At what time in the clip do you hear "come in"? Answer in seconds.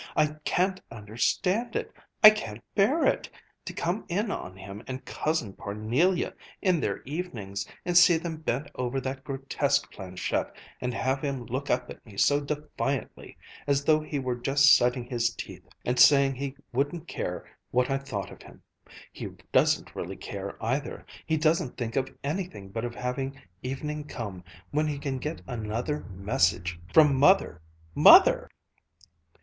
3.71-4.31